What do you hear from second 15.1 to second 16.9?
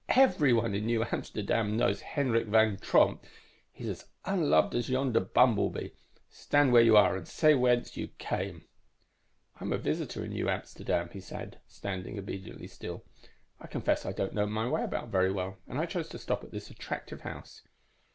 well, and I chose to stop at this